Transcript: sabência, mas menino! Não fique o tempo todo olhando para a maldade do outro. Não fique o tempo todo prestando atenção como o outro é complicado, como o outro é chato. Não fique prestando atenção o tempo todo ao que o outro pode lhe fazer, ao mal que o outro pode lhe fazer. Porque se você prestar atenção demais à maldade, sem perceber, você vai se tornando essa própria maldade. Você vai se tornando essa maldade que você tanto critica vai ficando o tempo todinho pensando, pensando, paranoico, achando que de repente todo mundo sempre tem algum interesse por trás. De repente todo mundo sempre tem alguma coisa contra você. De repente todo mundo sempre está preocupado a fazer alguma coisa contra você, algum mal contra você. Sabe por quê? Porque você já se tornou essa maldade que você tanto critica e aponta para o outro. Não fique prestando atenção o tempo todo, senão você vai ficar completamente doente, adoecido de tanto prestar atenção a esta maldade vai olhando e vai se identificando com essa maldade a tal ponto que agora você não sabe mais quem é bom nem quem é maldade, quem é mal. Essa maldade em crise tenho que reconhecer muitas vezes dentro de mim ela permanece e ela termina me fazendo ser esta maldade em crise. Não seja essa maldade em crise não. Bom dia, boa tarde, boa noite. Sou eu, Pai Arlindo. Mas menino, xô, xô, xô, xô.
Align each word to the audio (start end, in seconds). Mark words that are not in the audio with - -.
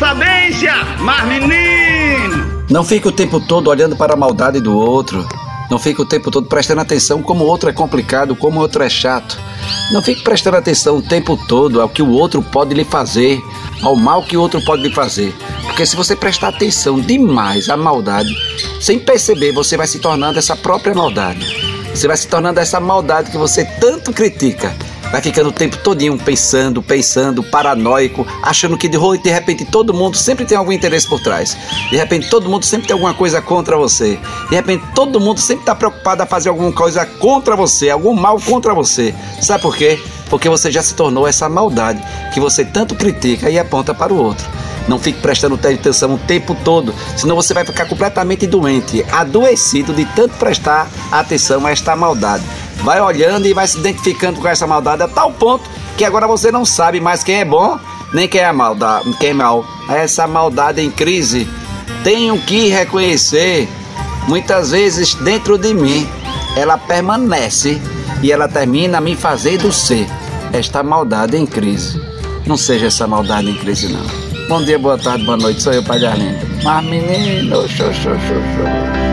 sabência, 0.00 0.72
mas 1.00 1.28
menino! 1.28 2.64
Não 2.70 2.82
fique 2.82 3.06
o 3.06 3.12
tempo 3.12 3.38
todo 3.38 3.68
olhando 3.68 3.94
para 3.94 4.14
a 4.14 4.16
maldade 4.16 4.58
do 4.58 4.74
outro. 4.74 5.28
Não 5.70 5.78
fique 5.78 6.00
o 6.00 6.06
tempo 6.06 6.30
todo 6.30 6.48
prestando 6.48 6.80
atenção 6.80 7.22
como 7.22 7.44
o 7.44 7.46
outro 7.46 7.68
é 7.68 7.72
complicado, 7.72 8.34
como 8.34 8.58
o 8.58 8.62
outro 8.62 8.82
é 8.82 8.88
chato. 8.88 9.38
Não 9.92 10.00
fique 10.00 10.22
prestando 10.22 10.56
atenção 10.56 10.96
o 10.96 11.02
tempo 11.02 11.36
todo 11.46 11.82
ao 11.82 11.88
que 11.88 12.00
o 12.00 12.08
outro 12.08 12.42
pode 12.42 12.74
lhe 12.74 12.82
fazer, 12.84 13.42
ao 13.82 13.94
mal 13.94 14.22
que 14.22 14.38
o 14.38 14.40
outro 14.40 14.64
pode 14.64 14.82
lhe 14.82 14.90
fazer. 14.92 15.36
Porque 15.64 15.84
se 15.84 15.94
você 15.94 16.16
prestar 16.16 16.48
atenção 16.48 16.98
demais 16.98 17.68
à 17.68 17.76
maldade, 17.76 18.34
sem 18.80 18.98
perceber, 18.98 19.52
você 19.52 19.76
vai 19.76 19.86
se 19.86 19.98
tornando 19.98 20.38
essa 20.38 20.56
própria 20.56 20.94
maldade. 20.94 21.46
Você 21.94 22.08
vai 22.08 22.16
se 22.16 22.26
tornando 22.26 22.58
essa 22.58 22.80
maldade 22.80 23.30
que 23.30 23.36
você 23.36 23.66
tanto 23.78 24.12
critica 24.14 24.74
vai 25.10 25.20
ficando 25.20 25.48
o 25.48 25.52
tempo 25.52 25.76
todinho 25.78 26.16
pensando, 26.18 26.82
pensando, 26.82 27.42
paranoico, 27.42 28.26
achando 28.42 28.76
que 28.76 28.88
de 28.88 29.30
repente 29.30 29.64
todo 29.64 29.92
mundo 29.92 30.16
sempre 30.16 30.44
tem 30.44 30.56
algum 30.56 30.72
interesse 30.72 31.08
por 31.08 31.20
trás. 31.20 31.56
De 31.90 31.96
repente 31.96 32.28
todo 32.30 32.48
mundo 32.48 32.64
sempre 32.64 32.86
tem 32.86 32.94
alguma 32.94 33.14
coisa 33.14 33.42
contra 33.42 33.76
você. 33.76 34.18
De 34.48 34.54
repente 34.54 34.84
todo 34.94 35.20
mundo 35.20 35.40
sempre 35.40 35.62
está 35.62 35.74
preocupado 35.74 36.22
a 36.22 36.26
fazer 36.26 36.48
alguma 36.48 36.72
coisa 36.72 37.04
contra 37.04 37.56
você, 37.56 37.90
algum 37.90 38.14
mal 38.14 38.40
contra 38.40 38.74
você. 38.74 39.14
Sabe 39.40 39.62
por 39.62 39.76
quê? 39.76 39.98
Porque 40.28 40.48
você 40.48 40.70
já 40.70 40.82
se 40.82 40.94
tornou 40.94 41.26
essa 41.26 41.48
maldade 41.48 42.00
que 42.32 42.38
você 42.38 42.64
tanto 42.64 42.94
critica 42.94 43.50
e 43.50 43.58
aponta 43.58 43.92
para 43.92 44.12
o 44.12 44.16
outro. 44.16 44.46
Não 44.88 44.98
fique 44.98 45.20
prestando 45.20 45.56
atenção 45.56 46.14
o 46.14 46.18
tempo 46.18 46.56
todo, 46.64 46.94
senão 47.16 47.36
você 47.36 47.52
vai 47.52 47.64
ficar 47.64 47.86
completamente 47.86 48.46
doente, 48.46 49.04
adoecido 49.12 49.92
de 49.92 50.04
tanto 50.04 50.36
prestar 50.36 50.88
atenção 51.12 51.66
a 51.66 51.70
esta 51.70 51.94
maldade 51.94 52.42
vai 52.82 53.00
olhando 53.00 53.46
e 53.46 53.54
vai 53.54 53.66
se 53.66 53.78
identificando 53.78 54.40
com 54.40 54.48
essa 54.48 54.66
maldade 54.66 55.02
a 55.02 55.08
tal 55.08 55.32
ponto 55.32 55.64
que 55.96 56.04
agora 56.04 56.26
você 56.26 56.50
não 56.50 56.64
sabe 56.64 57.00
mais 57.00 57.22
quem 57.22 57.36
é 57.36 57.44
bom 57.44 57.78
nem 58.12 58.26
quem 58.26 58.40
é 58.40 58.52
maldade, 58.52 59.12
quem 59.18 59.30
é 59.30 59.34
mal. 59.34 59.64
Essa 59.88 60.26
maldade 60.26 60.80
em 60.80 60.90
crise 60.90 61.48
tenho 62.02 62.38
que 62.38 62.68
reconhecer 62.68 63.68
muitas 64.28 64.70
vezes 64.70 65.14
dentro 65.14 65.58
de 65.58 65.74
mim 65.74 66.08
ela 66.56 66.76
permanece 66.76 67.80
e 68.22 68.32
ela 68.32 68.48
termina 68.48 69.00
me 69.00 69.14
fazendo 69.14 69.72
ser 69.72 70.06
esta 70.52 70.82
maldade 70.82 71.36
em 71.36 71.46
crise. 71.46 72.00
Não 72.46 72.56
seja 72.56 72.86
essa 72.86 73.06
maldade 73.06 73.50
em 73.50 73.54
crise 73.54 73.88
não. 73.88 74.04
Bom 74.48 74.64
dia, 74.64 74.78
boa 74.78 74.98
tarde, 74.98 75.24
boa 75.24 75.36
noite. 75.36 75.62
Sou 75.62 75.72
eu, 75.72 75.82
Pai 75.82 76.04
Arlindo. 76.04 76.44
Mas 76.64 76.84
menino, 76.84 77.68
xô, 77.68 77.92
xô, 77.92 78.10
xô, 78.10 78.16
xô. 78.18 79.09